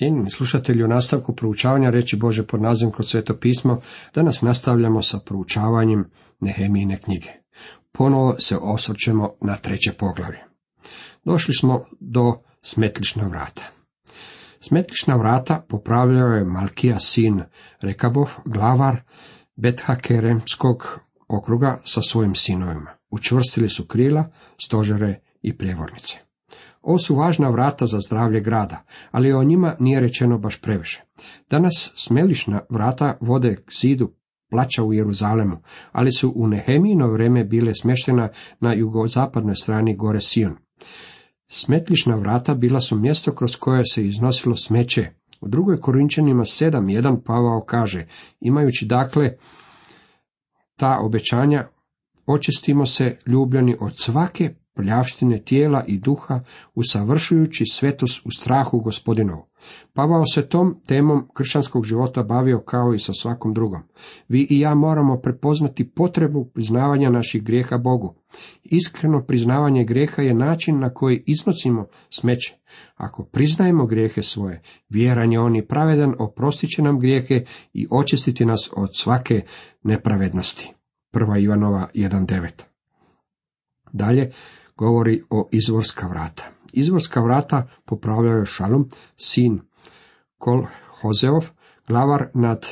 [0.00, 3.80] Cijenjeni slušatelji u nastavku proučavanja reći Bože pod nazivom kroz sveto pismo,
[4.14, 6.10] danas nastavljamo sa proučavanjem
[6.40, 7.28] Nehemijine knjige.
[7.92, 10.38] Ponovo se osvrćemo na treće poglavlje.
[11.24, 13.62] Došli smo do smetlišna vrata.
[14.60, 17.42] Smetlišna vrata popravljao je Malkija sin
[17.80, 19.02] Rekabov, glavar
[19.56, 22.90] Bethakeremskog okruga sa svojim sinovima.
[23.10, 26.29] Učvrstili su krila, stožere i prijevornice.
[26.82, 31.02] Ovo su važna vrata za zdravlje grada, ali o njima nije rečeno baš previše.
[31.50, 34.12] Danas smelišna vrata vode k zidu
[34.50, 35.56] plaća u Jeruzalemu,
[35.92, 38.28] ali su u Nehemijino vrijeme bile smještena
[38.60, 40.56] na jugozapadnoj strani gore Sion.
[41.48, 45.08] Smetlišna vrata bila su mjesto kroz koje se iznosilo smeće.
[45.40, 48.06] U drugoj Korinčanima 7.1 Pavao kaže,
[48.40, 49.32] imajući dakle
[50.76, 51.68] ta obećanja,
[52.26, 56.40] očistimo se ljubljeni od svake pljavštine tijela i duha,
[56.74, 59.46] usavršujući svetost u strahu gospodinovu.
[59.92, 63.82] Pavao se tom temom kršćanskog života bavio kao i sa svakom drugom.
[64.28, 68.14] Vi i ja moramo prepoznati potrebu priznavanja naših grijeha Bogu.
[68.64, 72.56] Iskreno priznavanje grijeha je način na koji iznosimo smeće.
[72.96, 78.44] Ako priznajemo grijehe svoje, vjeran je on i pravedan, oprostit će nam grijehe i očistiti
[78.44, 79.42] nas od svake
[79.82, 80.72] nepravednosti.
[81.10, 82.70] Prva Ivanova 1.9
[83.92, 84.30] Dalje,
[84.80, 86.44] govori o izvorska vrata.
[86.72, 89.60] Izvorska vrata popravljao je Šalom, sin
[90.38, 90.64] Kol
[91.00, 91.44] Hozeov,
[91.88, 92.66] glavar nad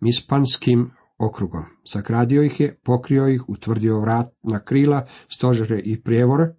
[0.00, 1.64] Mispanskim okrugom.
[1.92, 6.54] Zagradio ih je, pokrio ih, utvrdio vrat na krila, stožere i prijevore.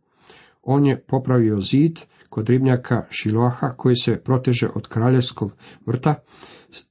[0.61, 5.53] On je popravio zid kod ribnjaka Šiloaha koji se proteže od kraljevskog
[5.85, 6.15] vrta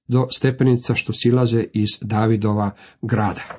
[0.07, 2.71] do stepenica što silaze iz Davidova
[3.03, 3.59] grada.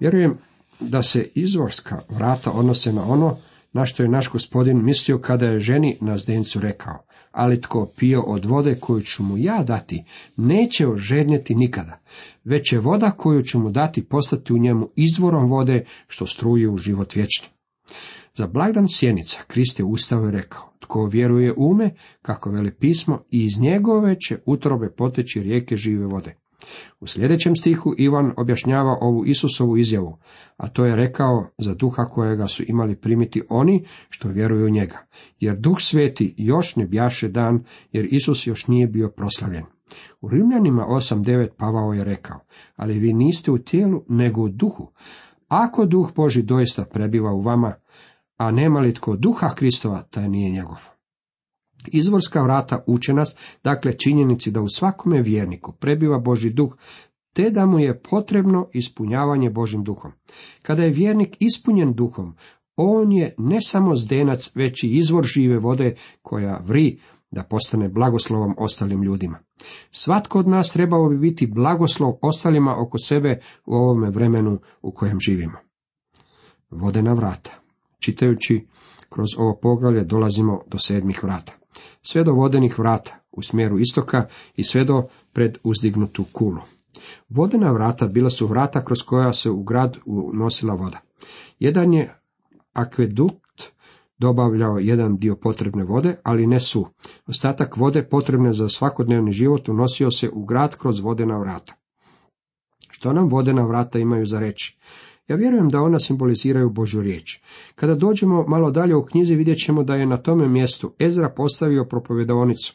[0.00, 0.38] Vjerujem
[0.80, 3.36] da se izvorska vrata odnose na ono
[3.72, 6.98] na što je naš gospodin mislio kada je ženi na zdencu rekao,
[7.32, 10.04] ali tko pio od vode koju ću mu ja dati,
[10.36, 11.98] neće ožednjeti nikada,
[12.44, 16.78] već će voda koju ću mu dati postati u njemu izvorom vode što struje u
[16.78, 17.48] život vječni.
[18.34, 21.90] Za blagdan sjenica Krist je ustao i rekao, tko vjeruje ume,
[22.22, 26.41] kako veli pismo, i iz njegove će utrobe poteći rijeke žive vode.
[27.00, 30.18] U sljedećem stihu Ivan objašnjava ovu Isusovu izjavu,
[30.56, 35.06] a to je rekao za duha kojega su imali primiti oni što vjeruju u njega,
[35.40, 39.64] jer duh sveti još ne bjaše dan, jer Isus još nije bio proslavljen.
[40.20, 42.40] U Rimljanima 8.9 Pavao je rekao,
[42.76, 44.92] ali vi niste u tijelu, nego u duhu.
[45.48, 47.74] Ako duh Boži doista prebiva u vama,
[48.36, 51.01] a nema li tko duha Kristova, taj nije njegov.
[51.86, 56.76] Izvorska vrata uče nas, dakle činjenici da u svakome vjerniku prebiva Boži duh,
[57.32, 60.12] te da mu je potrebno ispunjavanje Božim duhom.
[60.62, 62.34] Kada je vjernik ispunjen duhom,
[62.76, 66.98] on je ne samo zdenac, već i izvor žive vode koja vri
[67.30, 69.38] da postane blagoslovom ostalim ljudima.
[69.90, 75.20] Svatko od nas trebao bi biti blagoslov ostalima oko sebe u ovome vremenu u kojem
[75.20, 75.58] živimo.
[76.70, 77.50] Vodena vrata.
[77.98, 78.66] Čitajući
[79.08, 81.61] kroz ovo poglavlje dolazimo do sedmih vrata
[82.02, 85.02] sve do vodenih vrata u smjeru istoka i sve do
[85.32, 86.60] pred uzdignutu kulu.
[87.28, 91.00] Vodena vrata bila su vrata kroz koja se u grad unosila voda.
[91.58, 92.14] Jedan je
[92.72, 93.42] akvedukt
[94.18, 96.86] dobavljao jedan dio potrebne vode, ali ne su.
[97.26, 101.74] Ostatak vode potrebne za svakodnevni život unosio se u grad kroz vodena vrata.
[102.90, 104.78] Što nam vodena vrata imaju za reći?
[105.28, 107.40] Ja vjerujem da ona simboliziraju Božju riječ.
[107.74, 111.84] Kada dođemo malo dalje u knjizi vidjet ćemo da je na tome mjestu Ezra postavio
[111.84, 112.74] propovjedaonicu.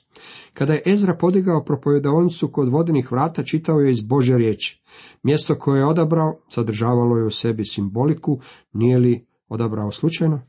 [0.53, 4.81] Kada je Ezra podigao propovjedaonicu kod vodenih vrata, čitao je iz Božje riječi.
[5.23, 8.39] Mjesto koje je odabrao sadržavalo je u sebi simboliku,
[8.73, 10.41] nije li odabrao slučajno?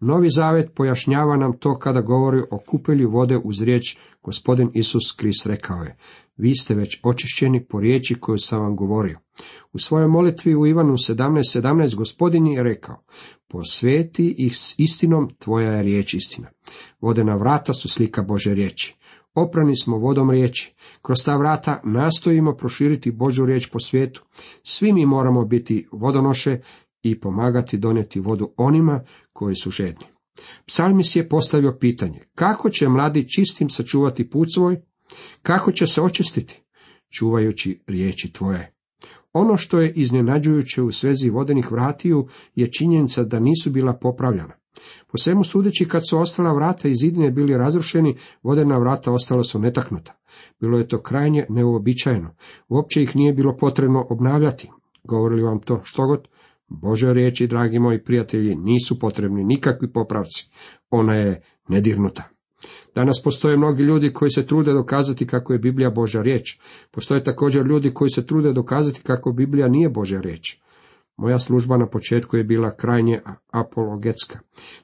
[0.00, 5.46] Novi zavet pojašnjava nam to kada govori o kupelju vode uz riječ gospodin Isus Krist
[5.46, 5.96] rekao je,
[6.36, 9.18] vi ste već očišćeni po riječi koju sam vam govorio.
[9.72, 13.04] U svojoj molitvi u Ivanu 17.17 17, gospodin je rekao,
[13.48, 16.48] posveti ih s istinom, tvoja je riječ istina.
[17.00, 18.96] Vodena vrata su slika Bože riječi.
[19.34, 20.74] Oprani smo vodom riječi.
[21.02, 24.24] Kroz ta vrata nastojimo proširiti Božu riječ po svijetu.
[24.62, 26.60] Svi mi moramo biti vodonoše
[27.02, 29.00] i pomagati donijeti vodu onima
[29.32, 30.06] koji su žedni.
[30.66, 34.80] Psalmis je postavio pitanje, kako će mladi čistim sačuvati put svoj?
[35.42, 36.62] Kako će se očistiti?
[37.10, 38.77] Čuvajući riječi tvoje.
[39.32, 44.54] Ono što je iznenađujuće u svezi vodenih vratiju je činjenica da nisu bila popravljana.
[45.12, 49.58] Po svemu sudeći kad su ostala vrata i zidine bili razrušeni, vodena vrata ostala su
[49.58, 50.14] netaknuta.
[50.60, 52.34] Bilo je to krajnje neuobičajeno.
[52.68, 54.70] Uopće ih nije bilo potrebno obnavljati.
[55.04, 56.28] Govorili vam to što god?
[56.68, 60.50] Bože riječi, dragi moji prijatelji, nisu potrebni nikakvi popravci.
[60.90, 62.37] Ona je nedirnuta.
[62.94, 66.58] Danas postoje mnogi ljudi koji se trude dokazati kako je Biblija Božja riječ.
[66.90, 70.58] Postoje također ljudi koji se trude dokazati kako Biblija nije Božja riječ.
[71.18, 73.20] Moja služba na početku je bila krajnje
[73.50, 74.38] apologetska.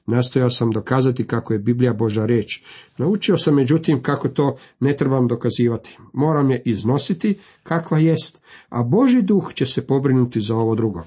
[0.05, 2.63] Nastojao sam dokazati kako je Biblija Božja riječ.
[2.97, 5.97] Naučio sam međutim kako to ne trebam dokazivati.
[6.13, 11.03] Moram je iznositi kakva jest, a Boži duh će se pobrinuti za ovo drugo.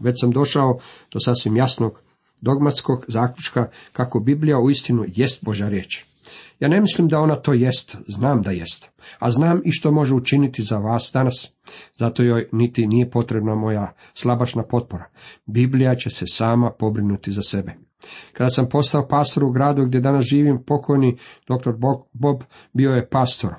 [0.00, 0.78] Već sam došao
[1.12, 2.00] do sasvim jasnog
[2.42, 6.04] dogmatskog zaključka kako Biblija uistinu jest Božja riječ.
[6.60, 10.14] Ja ne mislim da ona to jest, znam da jest, a znam i što može
[10.14, 11.52] učiniti za vas danas.
[11.96, 15.04] Zato joj niti nije potrebna moja slabašna potpora.
[15.46, 17.74] Biblija će se sama pobrinuti za sebe.
[18.32, 21.18] Kada sam postao pastor u gradu gdje danas živim, pokojni
[21.48, 21.72] dr.
[22.12, 22.42] Bob
[22.72, 23.54] bio je pastor.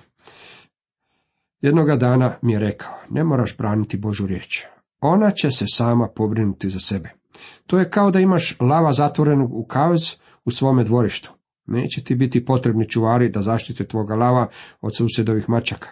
[1.62, 4.64] Jednoga dana mi je rekao, ne moraš braniti Božu riječ.
[5.02, 7.23] Ona će se sama pobrinuti za sebe.
[7.68, 11.32] To je kao da imaš lava zatvorenog u kavez u svome dvorištu.
[11.66, 14.48] Neće ti biti potrebni čuvari da zaštite tvoga lava
[14.82, 15.90] od susjedovih mačaka.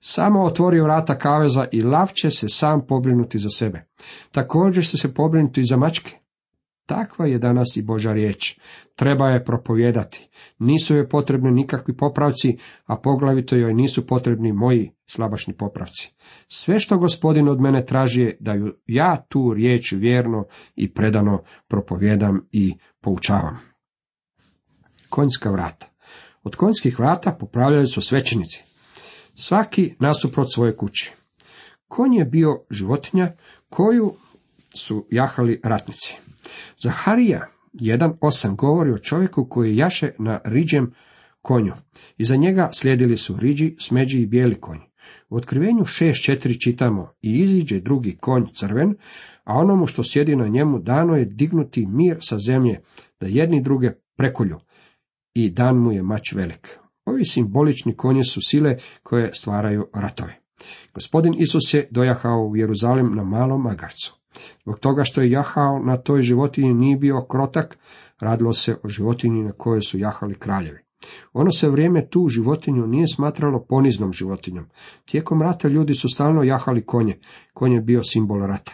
[0.00, 3.84] Samo otvori vrata kaveza i lav će se sam pobrinuti za sebe.
[4.30, 6.21] Također će se pobrinuti i za mačke.
[6.86, 8.58] Takva je danas i Boža riječ.
[8.96, 10.28] Treba je propovjedati.
[10.58, 16.14] Nisu joj potrebni nikakvi popravci, a poglavito joj nisu potrebni moji slabašni popravci.
[16.48, 20.44] Sve što gospodin od mene traži je da ju ja tu riječ vjerno
[20.76, 23.58] i predano propovjedam i poučavam.
[25.08, 25.86] Konjska vrata.
[26.42, 28.64] Od konjskih vrata popravljali su svećenici.
[29.34, 31.12] Svaki nasuprot svoje kući.
[31.88, 33.32] Konj je bio životinja
[33.68, 34.14] koju
[34.74, 36.31] su jahali ratnici.
[36.78, 40.92] Zaharija 1.8 govori o čovjeku koji jaše na riđem
[41.42, 41.72] konju.
[42.18, 44.78] Iza njega slijedili su riđi, smeđi i bijeli konj.
[45.28, 48.94] U otkrivenju 6.4 čitamo i iziđe drugi konj crven,
[49.44, 52.80] a onomu što sjedi na njemu dano je dignuti mir sa zemlje,
[53.20, 54.58] da jedni druge prekolju,
[55.34, 56.78] i dan mu je mač velik.
[57.04, 60.38] Ovi simbolični konje su sile koje stvaraju ratove.
[60.94, 64.21] Gospodin Isus je dojahao u Jeruzalem na malom magarcu.
[64.62, 67.78] Zbog toga što je jahao na toj životinji nije bio krotak,
[68.20, 70.78] radilo se o životinji na kojoj su jahali kraljevi.
[71.32, 74.66] Ono se vrijeme tu životinju nije smatralo poniznom životinjom.
[75.04, 77.18] Tijekom rata ljudi su stalno jahali konje.
[77.54, 78.72] Konj je bio simbol rata.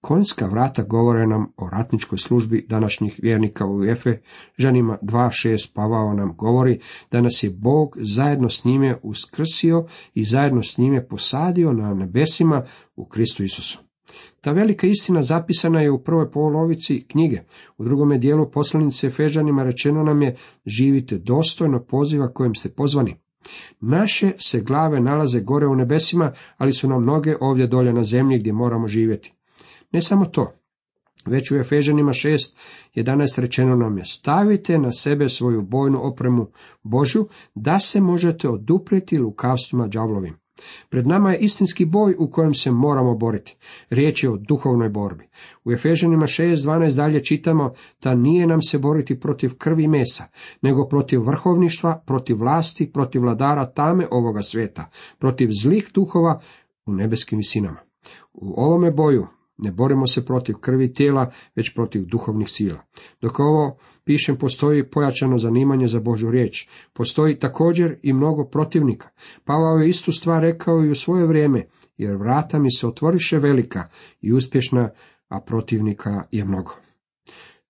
[0.00, 4.18] Konjska vrata govore nam o ratničkoj službi današnjih vjernika u Efe,
[4.58, 6.80] ženima 2.6 Pavao nam govori
[7.10, 12.64] da nas je Bog zajedno s njime uskrsio i zajedno s njime posadio na nebesima
[12.96, 13.83] u Kristu Isusu.
[14.40, 17.40] Ta velika istina zapisana je u prvoj polovici knjige.
[17.78, 23.16] U drugome dijelu poslanice Fežanima rečeno nam je živite dostojno poziva kojem ste pozvani.
[23.80, 28.38] Naše se glave nalaze gore u nebesima, ali su nam noge ovdje dolje na zemlji
[28.38, 29.34] gdje moramo živjeti.
[29.92, 30.52] Ne samo to,
[31.26, 36.46] već u Efežanima 6.11 rečeno nam je stavite na sebe svoju bojnu opremu
[36.82, 40.43] Božju da se možete oduprijeti lukavstvima đavlovim.
[40.88, 43.56] Pred nama je istinski boj u kojem se moramo boriti.
[43.90, 45.28] Riječ je o duhovnoj borbi.
[45.64, 47.72] U Efežanima 6.12 dalje čitamo
[48.02, 50.24] da nije nam se boriti protiv krvi mesa,
[50.62, 56.40] nego protiv vrhovništva, protiv vlasti, protiv vladara tame ovoga svijeta, protiv zlih duhova
[56.86, 57.78] u nebeskim visinama.
[58.32, 59.26] U ovome boju
[59.58, 62.78] ne borimo se protiv krvi tijela, već protiv duhovnih sila.
[63.20, 66.68] Dok ovo pišem, postoji pojačano zanimanje za Božu riječ.
[66.92, 69.08] Postoji također i mnogo protivnika.
[69.44, 73.88] Pavao je istu stvar rekao i u svoje vrijeme, jer vrata mi se otvoriše velika
[74.20, 74.90] i uspješna,
[75.28, 76.74] a protivnika je mnogo.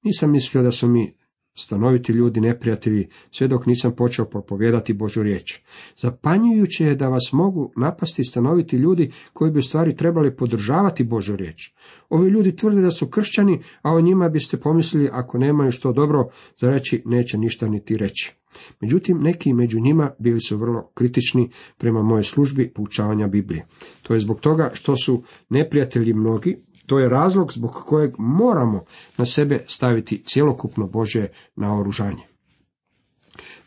[0.02, 1.14] Nisam mislio da su mi
[1.54, 5.60] stanoviti ljudi neprijatelji, sve dok nisam počeo propovijedati Božu riječ.
[5.96, 11.36] Zapanjujuće je da vas mogu napasti stanoviti ljudi koji bi u stvari trebali podržavati Božu
[11.36, 11.72] riječ.
[12.08, 16.28] Ovi ljudi tvrde da su kršćani, a o njima biste pomislili ako nemaju što dobro
[16.60, 18.34] za reći, neće ništa niti reći.
[18.80, 23.66] Međutim, neki među njima bili su vrlo kritični prema mojoj službi poučavanja Biblije.
[24.02, 28.84] To je zbog toga što su neprijatelji mnogi, to je razlog zbog kojeg moramo
[29.16, 31.26] na sebe staviti cjelokupno Bože
[31.56, 32.22] naoružanje.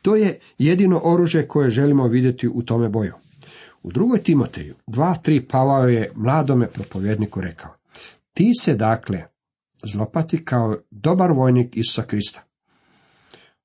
[0.01, 3.13] To je jedino oružje koje želimo vidjeti u tome boju.
[3.83, 7.71] U drugoj Timoteju 2.3 Pavao je mladome propovjedniku rekao,
[8.33, 9.23] ti se dakle
[9.83, 12.46] zlopati kao dobar vojnik Isusa Krista.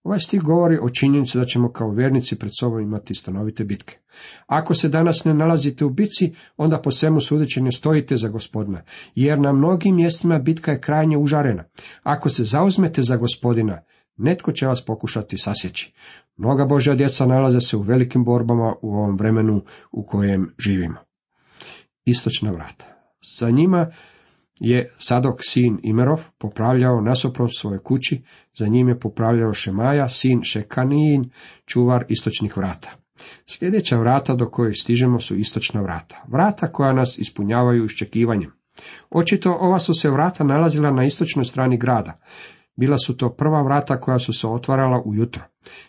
[0.03, 3.99] Ovaj stih govori o činjenici da ćemo kao vjernici pred sobom imati stanovite bitke.
[4.47, 8.83] Ako se danas ne nalazite u bitci, onda po svemu sudeći ne stojite za gospodina,
[9.15, 11.65] jer na mnogim mjestima bitka je krajnje užarena.
[12.03, 13.83] Ako se zauzmete za gospodina,
[14.17, 15.93] netko će vas pokušati sasjeći.
[16.37, 20.99] Mnoga Božja djeca nalaze se u velikim borbama u ovom vremenu u kojem živimo.
[22.05, 22.85] Istočna vrata.
[23.39, 23.91] Za njima
[24.65, 28.23] je Sadok sin Imerov popravljao nasoprot svoje kući,
[28.55, 31.31] za njim je popravljao Šemaja, sin Šekanijin,
[31.67, 32.91] čuvar istočnih vrata.
[33.47, 38.51] Sljedeća vrata do kojih stižemo su istočna vrata, vrata koja nas ispunjavaju iščekivanjem.
[39.11, 42.19] Očito ova su se vrata nalazila na istočnoj strani grada.
[42.77, 45.43] Bila su to prva vrata koja su se otvarala ujutro.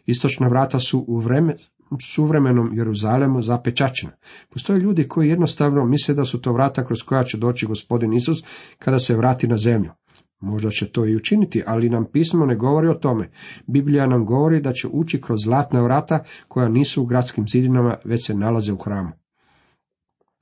[0.05, 1.55] Istočna vrata su u vreme,
[2.01, 4.13] suvremenom Jeruzalemu zapečačena.
[4.49, 8.43] Postoje ljudi koji jednostavno misle da su to vrata kroz koja će doći gospodin Isus
[8.79, 9.91] kada se vrati na zemlju.
[10.39, 13.29] Možda će to i učiniti, ali nam pismo ne govori o tome.
[13.67, 18.27] Biblija nam govori da će ući kroz zlatna vrata koja nisu u gradskim zidinama, već
[18.27, 19.22] se nalaze u hramu.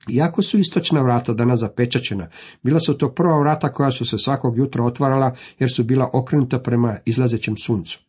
[0.08, 2.28] Iako su istočna vrata danas zapečačena,
[2.62, 6.58] bila su to prva vrata koja su se svakog jutra otvarala jer su bila okrenuta
[6.58, 8.00] prema izlazećem suncu.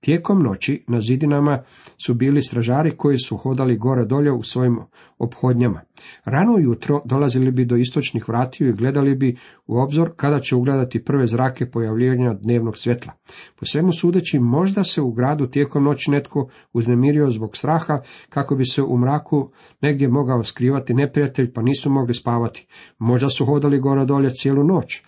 [0.00, 1.62] Tijekom noći na zidinama
[2.06, 4.78] su bili stražari koji su hodali gore dolje u svojim
[5.18, 5.80] obhodnjama.
[6.24, 11.04] Rano jutro dolazili bi do istočnih vratiju i gledali bi u obzor kada će ugledati
[11.04, 13.12] prve zrake pojavljivanja dnevnog svjetla.
[13.58, 18.64] Po svemu sudeći možda se u gradu tijekom noći netko uznemirio zbog straha kako bi
[18.64, 22.66] se u mraku negdje mogao skrivati neprijatelj pa nisu mogli spavati.
[22.98, 25.02] Možda su hodali gore dolje cijelu noć.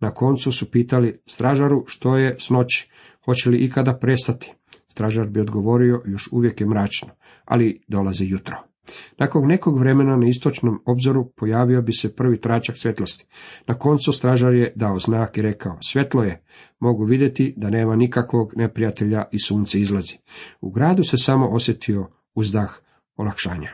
[0.00, 2.90] Na koncu su pitali stražaru što je s noći,
[3.24, 4.54] hoće li ikada prestati.
[4.88, 7.08] Stražar bi odgovorio, još uvijek je mračno,
[7.44, 8.71] ali dolazi jutro.
[9.18, 13.26] Nakon nekog vremena na istočnom obzoru pojavio bi se prvi tračak svjetlosti.
[13.66, 16.44] Na koncu stražar je dao znak i rekao, svjetlo je,
[16.80, 20.18] mogu vidjeti da nema nikakvog neprijatelja i sunce izlazi.
[20.60, 22.70] U gradu se samo osjetio uzdah
[23.16, 23.68] olakšanja.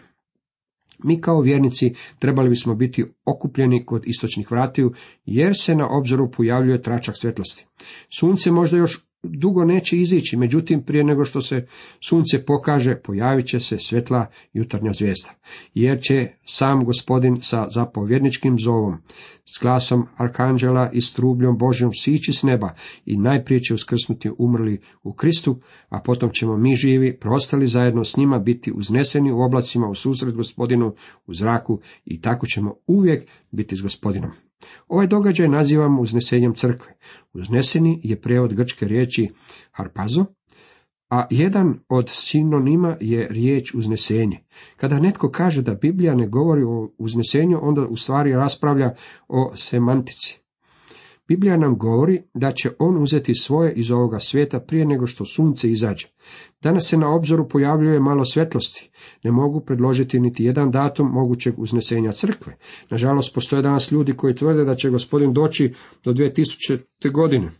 [1.05, 4.93] Mi kao vjernici trebali bismo biti okupljeni kod istočnih vratiju,
[5.25, 7.67] jer se na obzoru pojavljuje tračak svjetlosti.
[8.19, 11.67] Sunce možda još dugo neće izići, međutim prije nego što se
[12.09, 15.31] sunce pokaže, pojavit će se svjetla jutarnja zvijezda,
[15.75, 18.97] jer će sam gospodin sa zapovjedničkim zovom,
[19.45, 22.75] s glasom arkanđela i strubljom Božjom sići s neba
[23.07, 28.17] i najprije će uskrsnuti umrli u Kristu, a potom ćemo mi živi, prostali zajedno s
[28.17, 30.95] njima, biti uzneseni u oblacima u susret gospodinu,
[31.27, 34.48] u zraku i tako ćemo uvijek biti s gospodinom.
[34.88, 36.93] Ovaj događaj nazivamo uznesenjem crkve.
[37.33, 39.29] Uzneseni je prijevod grčke riječi
[39.71, 40.25] harpazo,
[41.11, 44.38] a jedan od sinonima je riječ uznesenje.
[44.77, 48.95] Kada netko kaže da Biblija ne govori o uznesenju, onda u stvari raspravlja
[49.29, 50.41] o semantici.
[51.29, 55.71] Biblija nam govori da će on uzeti svoje iz ovoga svijeta prije nego što sunce
[55.71, 56.07] izađe.
[56.63, 58.91] Danas se na obzoru pojavljuje malo svjetlosti.
[59.25, 62.57] Ne mogu predložiti niti jedan datum mogućeg uznesenja crkve.
[62.91, 67.13] Nažalost, postoje danas ljudi koji tvrde da će gospodin doći do 2000.
[67.13, 67.51] godine.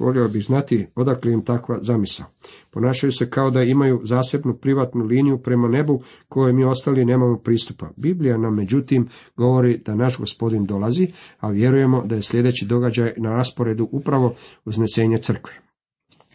[0.00, 2.26] Volio bih znati odakle im takva zamisao.
[2.70, 7.90] Ponašaju se kao da imaju zasebnu privatnu liniju prema nebu koje mi ostali nemamo pristupa.
[7.96, 11.08] Biblija nam međutim govori da naš gospodin dolazi,
[11.40, 15.69] a vjerujemo da je sljedeći događaj na rasporedu upravo uznesenje crkve.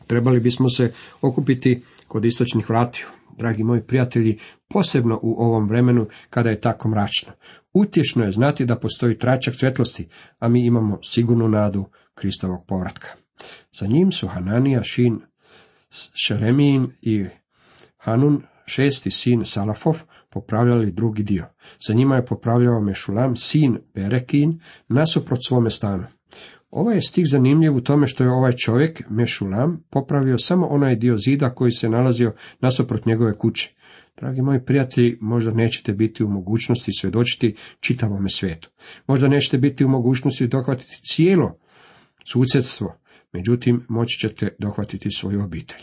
[0.07, 3.05] Trebali bismo se okupiti kod istočnih vratiju.
[3.37, 7.33] Dragi moji prijatelji, posebno u ovom vremenu kada je tako mračno.
[7.73, 10.07] Utješno je znati da postoji tračak svjetlosti,
[10.39, 13.07] a mi imamo sigurnu nadu Kristovog povratka.
[13.79, 15.19] Za njim su Hananija, Šin,
[16.25, 17.25] Šeremijin i
[17.97, 21.45] Hanun, šesti sin Salafov, popravljali drugi dio.
[21.87, 26.03] Za njima je popravljao Mešulam, sin Berekin, nasuprot svome stanu.
[26.75, 31.17] Ovaj je stih zanimljiv u tome što je ovaj čovjek, Mešulam, popravio samo onaj dio
[31.17, 33.75] zida koji se nalazio nasuprot njegove kuće.
[34.17, 38.69] Dragi moji prijatelji, možda nećete biti u mogućnosti svjedočiti čitavome svijetu.
[39.07, 41.57] Možda nećete biti u mogućnosti dohvatiti cijelo
[42.25, 42.95] susjedstvo,
[43.33, 45.81] međutim moći ćete dohvatiti svoju obitelj.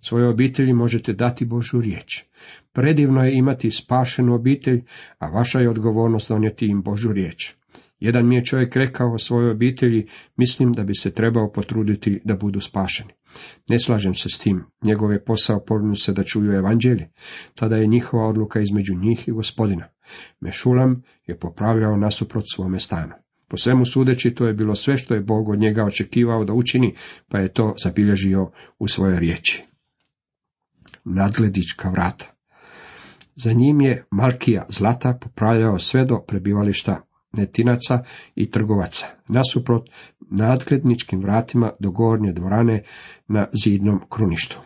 [0.00, 2.24] Svojoj obitelji možete dati Božu riječ.
[2.72, 4.82] Predivno je imati spašenu obitelj,
[5.18, 7.54] a vaša je odgovornost donijeti im Božu riječ.
[7.98, 12.36] Jedan mi je čovjek rekao o svojoj obitelji, mislim da bi se trebao potruditi da
[12.36, 13.12] budu spašeni.
[13.68, 17.10] Ne slažem se s tim, njegov je posao povrnu se da čuju evanđelje,
[17.54, 19.88] tada je njihova odluka između njih i gospodina.
[20.40, 23.12] Mešulam je popravljao nasuprot svome stanu.
[23.48, 26.94] Po svemu sudeći to je bilo sve što je Bog od njega očekivao da učini,
[27.28, 29.64] pa je to zabilježio u svojoj riječi.
[31.04, 32.32] Nadgledička vrata.
[33.36, 37.02] Za njim je Malkija Zlata popravljao sve do prebivališta
[37.36, 39.88] netinaca i trgovaca, nasuprot
[40.30, 42.82] nadgledničkim vratima do gornje dvorane
[43.28, 44.60] na zidnom kruništu.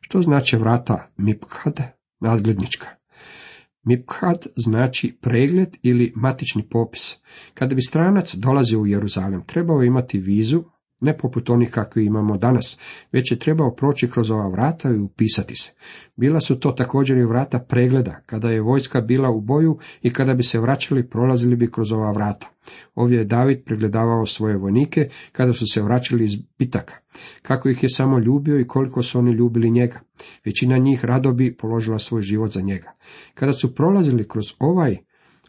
[0.00, 1.80] Što znači vrata Mipkhad,
[2.20, 2.86] nadglednička?
[3.82, 7.16] Mipkhad znači pregled ili matični popis.
[7.54, 10.64] Kada bi stranac dolazio u Jeruzalem, trebao imati vizu,
[11.00, 12.78] ne poput onih kakvi imamo danas,
[13.12, 15.72] već je trebao proći kroz ova vrata i upisati se.
[16.16, 20.34] Bila su to također i vrata pregleda, kada je vojska bila u boju i kada
[20.34, 22.48] bi se vraćali, prolazili bi kroz ova vrata.
[22.94, 26.94] Ovdje je David pregledavao svoje vojnike kada su se vraćali iz bitaka,
[27.42, 30.00] kako ih je samo ljubio i koliko su oni ljubili njega.
[30.44, 32.92] Većina njih rado bi položila svoj život za njega.
[33.34, 34.96] Kada su prolazili kroz ovaj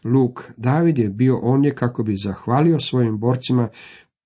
[0.04, 3.68] luk, David je bio ondje kako bi zahvalio svojim borcima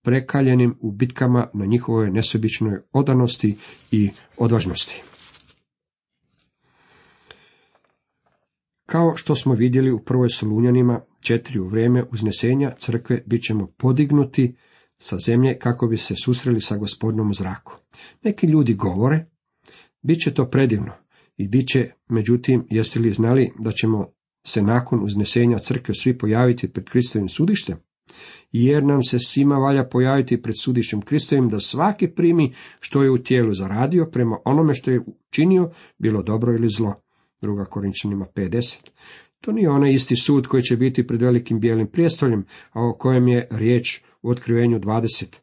[0.04, 3.56] prekaljenim u bitkama na njihovoj nesobičnoj odanosti
[3.90, 5.02] i odvažnosti.
[8.86, 14.56] Kao što smo vidjeli u prvoj Solunjanima, četiri u vrijeme uznesenja crkve bit ćemo podignuti
[14.98, 17.76] sa zemlje kako bi se susreli sa gospodinom u zraku.
[18.22, 19.26] Neki ljudi govore,
[20.02, 20.92] bit će to predivno
[21.36, 24.08] i bit će, međutim, jeste li znali da ćemo
[24.46, 27.76] se nakon uznesenja crkve svi pojaviti pred Kristovim sudištem?
[28.52, 33.18] Jer nam se svima valja pojaviti pred sudišem Kristovim da svaki primi što je u
[33.18, 36.94] tijelu zaradio prema onome što je učinio, bilo dobro ili zlo.
[37.40, 38.90] Druga Korinčanima 50.
[39.40, 43.28] To nije onaj isti sud koji će biti pred velikim bijelim prijestoljem, a o kojem
[43.28, 45.38] je riječ u otkrivenju 20.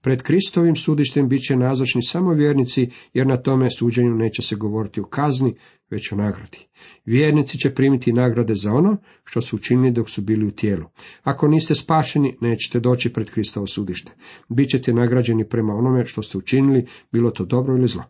[0.00, 5.00] Pred Kristovim sudištem bit će nazočni samo vjernici, jer na tome suđenju neće se govoriti
[5.00, 5.54] o kazni,
[5.90, 6.66] već o nagradi.
[7.04, 10.84] Vjernici će primiti nagrade za ono što su učinili dok su bili u tijelu.
[11.22, 14.12] Ako niste spašeni, nećete doći pred Kristovo sudište.
[14.48, 18.04] Bićete nagrađeni prema onome što ste učinili, bilo to dobro ili zlo.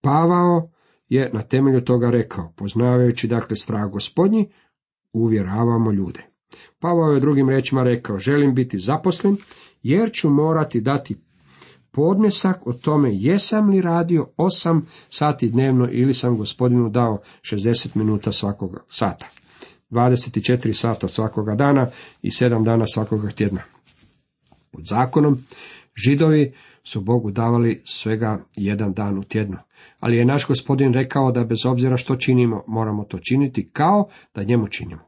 [0.00, 0.70] Pavao
[1.08, 4.48] je na temelju toga rekao, poznavajući dakle strah gospodnji,
[5.12, 6.20] uvjeravamo ljude.
[6.78, 9.36] Pavao je drugim rečima rekao, želim biti zaposlen,
[9.82, 11.16] jer ću morati dati
[11.90, 18.32] podnesak o tome jesam li radio osam sati dnevno ili sam gospodinu dao 60 minuta
[18.32, 19.28] svakog sata.
[19.90, 21.90] 24 sata svakoga dana
[22.22, 23.62] i 7 dana svakoga tjedna.
[24.70, 25.38] Pod zakonom
[25.96, 26.54] židovi
[26.84, 29.56] su Bogu davali svega jedan dan u tjednu.
[30.00, 34.42] Ali je naš gospodin rekao da bez obzira što činimo, moramo to činiti kao da
[34.42, 35.00] njemu činimo.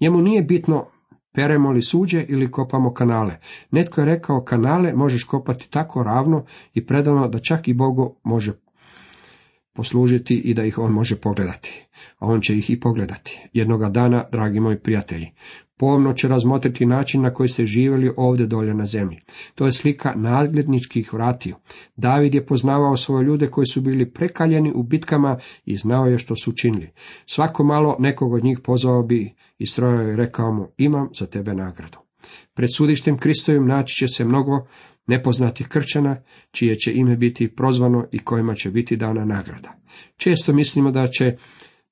[0.00, 0.86] Njemu nije bitno
[1.34, 3.36] peremo li suđe ili kopamo kanale.
[3.70, 8.52] Netko je rekao kanale možeš kopati tako ravno i predano da čak i Bogu može
[9.72, 11.86] poslužiti i da ih on može pogledati.
[12.18, 13.48] A on će ih i pogledati.
[13.52, 15.30] Jednoga dana, dragi moji prijatelji,
[15.76, 19.20] pomno će razmotriti način na koji ste živjeli ovdje dolje na zemlji.
[19.54, 21.56] To je slika nadgledničkih vratiju.
[21.96, 26.36] David je poznavao svoje ljude koji su bili prekaljeni u bitkama i znao je što
[26.36, 26.90] su učinili.
[27.26, 31.54] Svako malo nekog od njih pozvao bi i strojao i rekao mu, imam za tebe
[31.54, 31.98] nagradu.
[32.54, 34.66] Pred sudištem Kristovim naći će se mnogo
[35.06, 39.72] nepoznatih krčana, čije će ime biti prozvano i kojima će biti dana nagrada.
[40.16, 41.36] Često mislimo da će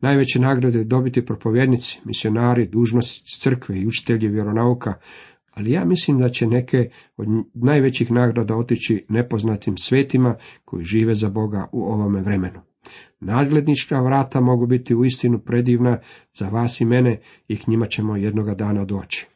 [0.03, 4.95] najveće nagrade dobiti propovjednici, misionari, dužnosnici crkve i učitelji vjeronauka,
[5.51, 11.29] ali ja mislim da će neke od najvećih nagrada otići nepoznatim svetima koji žive za
[11.29, 12.61] Boga u ovome vremenu.
[13.21, 15.99] Nadglednička vrata mogu biti uistinu predivna
[16.35, 19.27] za vas i mene i k njima ćemo jednoga dana doći.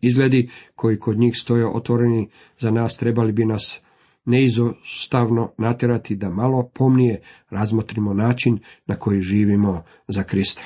[0.00, 3.82] Izgledi koji kod njih stoje otvoreni za nas trebali bi nas
[4.24, 10.62] neizostavno natjerati da malo pomnije razmotrimo način na koji živimo za Krista.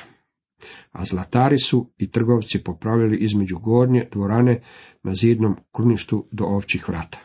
[0.93, 4.61] A zlatari su i trgovci popravljali između gornje dvorane
[5.03, 7.19] na zidnom kruništu do ovčih vrata.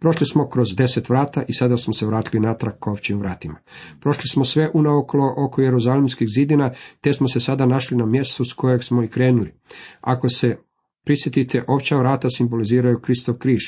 [0.00, 3.58] Prošli smo kroz deset vrata i sada smo se vratili natrag k ovčim vratima.
[4.00, 8.52] Prošli smo sve unaokolo oko jeruzalimskih zidina, te smo se sada našli na mjestu s
[8.52, 9.52] kojeg smo i krenuli.
[10.00, 10.56] Ako se
[11.04, 13.60] prisjetite, ovča vrata simboliziraju Kristov križ.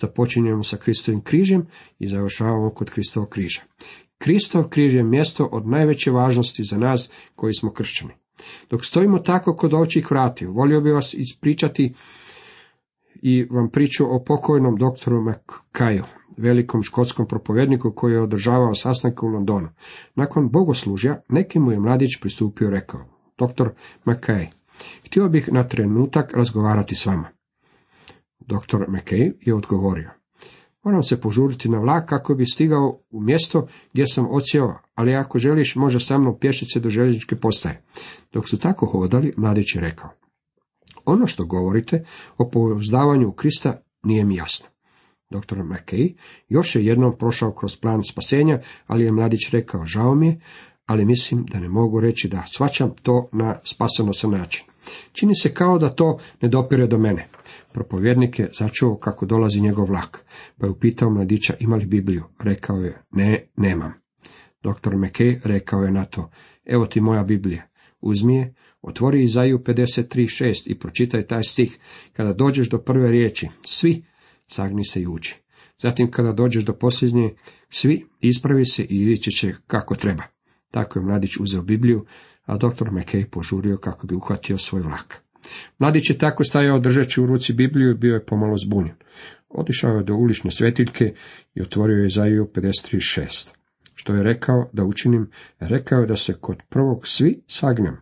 [0.00, 1.66] Započinjemo sa Kristovim križem
[1.98, 3.60] i završavamo kod Kristovog križa.
[4.18, 8.12] Kristov križ je mjesto od najveće važnosti za nas koji smo kršćani.
[8.70, 11.94] Dok stojimo tako kod ovčih vrati, volio bi vas ispričati
[13.22, 16.02] i vam priču o pokojnom doktoru McKayu,
[16.36, 19.68] velikom škotskom propovjedniku koji je održavao sastanke u Londonu.
[20.14, 23.00] Nakon bogoslužja, neki mu je mladić pristupio i rekao,
[23.38, 23.70] doktor
[24.04, 24.46] McKay,
[25.06, 27.28] htio bih na trenutak razgovarati s vama.
[28.40, 30.10] Doktor McKay je odgovorio,
[30.84, 35.38] moram se požuriti na vlak kako bi stigao u mjesto gdje sam ocijao, ali ako
[35.38, 37.82] želiš, može sa mnom pješice do željezničke postaje.
[38.32, 40.10] Dok su tako hodali, mladić je rekao,
[41.04, 42.04] ono što govorite
[42.38, 44.66] o pouzdavanju Krista nije mi jasno.
[45.30, 45.56] Dr.
[45.56, 46.14] McKay
[46.48, 50.40] još je jednom prošao kroz plan spasenja, ali je mladić rekao, žao mi je,
[50.86, 54.64] ali mislim da ne mogu reći da svačam to na spasonosan način.
[55.12, 57.28] Čini se kao da to ne dopire do mene.
[57.72, 60.24] Propovjednik je začuo kako dolazi njegov vlak,
[60.58, 62.24] pa je upitao mladića ima li Bibliju.
[62.38, 63.92] Rekao je, ne, nemam.
[64.62, 64.94] Dr.
[64.94, 66.30] McKay rekao je na to,
[66.64, 67.68] evo ti moja Biblija,
[68.00, 71.78] uzmi je, Otvori Izaju 53.6 i pročitaj taj stih.
[72.12, 74.04] Kada dođeš do prve riječi, svi,
[74.46, 75.42] sagni se i uči.
[75.82, 77.34] Zatim kada dođeš do posljednje,
[77.70, 80.22] svi ispravi se i ići će kako treba.
[80.72, 82.06] Tako je mladić uzeo Bibliju,
[82.44, 85.22] a doktor McKay požurio kako bi uhvatio svoj vlak.
[85.78, 88.94] Mladić je tako stajao držeći u ruci Bibliju i bio je pomalo zbunjen.
[89.48, 91.14] Otišao je do ulične svetiljke
[91.54, 93.48] i otvorio je Zaiju 53.6.
[93.94, 97.96] Što je rekao da učinim, rekao je da se kod prvog svi sagnem.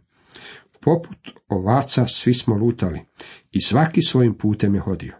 [0.80, 3.00] Poput ovaca svi smo lutali
[3.50, 5.14] i svaki svojim putem je hodio.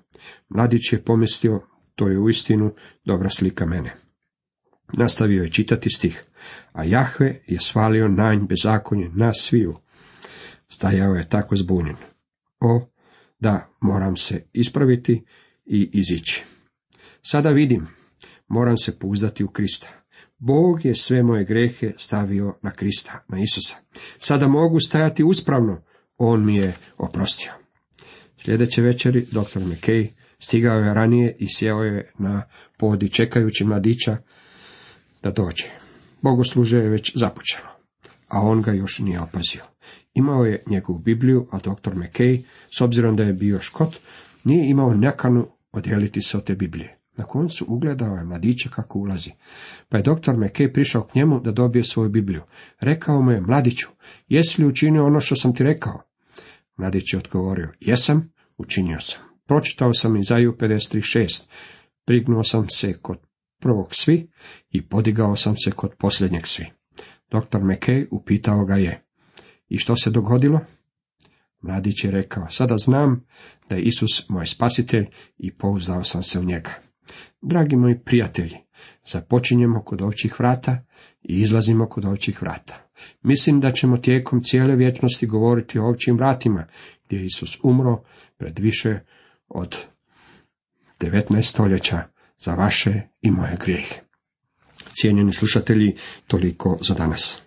[0.48, 1.60] Mladić je pomislio,
[1.94, 3.96] to je uistinu dobra slika mene.
[4.92, 6.24] Nastavio je čitati stih,
[6.72, 9.74] a Jahve je svalio nanj bezakonje na sviju.
[10.68, 11.96] Stajao je tako zbunjen.
[12.61, 12.87] O,
[13.38, 15.24] da, moram se ispraviti
[15.66, 16.44] i izići.
[17.22, 17.87] Sada vidim,
[18.48, 19.88] moram se pouzdati u Krista.
[20.38, 23.76] Bog je sve moje grehe stavio na Krista, na Isusa.
[24.18, 25.83] Sada mogu stajati uspravno,
[26.18, 27.52] on mi je oprostio.
[28.37, 29.61] Sljedeće večeri dr.
[29.61, 32.42] McKay stigao je ranije i sjeo je na
[32.78, 34.16] podi čekajući mladića
[35.22, 35.80] da dođe.
[36.22, 37.68] Bogosluže je već započelo,
[38.28, 39.62] a on ga još nije opazio.
[40.14, 41.94] Imao je njegovu Bibliju, a dr.
[41.94, 42.44] McKay,
[42.76, 43.96] s obzirom da je bio škot,
[44.44, 46.96] nije imao nekanu odjeliti se od te Biblije.
[47.16, 49.30] Na koncu ugledao je mladića kako ulazi,
[49.88, 52.42] pa je doktor McKay prišao k njemu da dobije svoju Bibliju.
[52.80, 53.88] Rekao mu je, mladiću,
[54.28, 56.02] jesi li učinio ono što sam ti rekao?
[56.76, 59.20] Mladić je odgovorio, jesam, učinio sam.
[59.46, 61.46] Pročitao sam Izaju 53.6.
[62.04, 63.18] Prignuo sam se kod
[63.61, 64.31] prvog svi
[64.70, 66.66] i podigao sam se kod posljednjeg svi.
[67.31, 69.03] Doktor McKay upitao ga je,
[69.68, 70.61] i što se dogodilo?
[71.61, 73.25] Mladić je rekao, sada znam
[73.68, 75.07] da je Isus moj spasitelj
[75.38, 76.70] i pouzdao sam se u njega.
[77.42, 78.57] Dragi moji prijatelji,
[79.07, 80.85] započinjemo kod ovčih vrata
[81.23, 82.90] i izlazimo kod ovčih vrata.
[83.23, 86.66] Mislim da ćemo tijekom cijele vječnosti govoriti o ovčim vratima,
[87.07, 88.03] gdje je Isus umro
[88.37, 88.99] pred više
[89.49, 89.77] od
[91.01, 92.03] 19 stoljeća
[92.40, 94.00] za vaše i moje grijehe.
[94.92, 97.42] Cijenjeni slušatelji, toliko za danas.